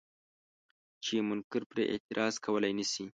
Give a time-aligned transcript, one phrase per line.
[1.03, 3.05] چې منکر پرې اعتراض کولی نه شي.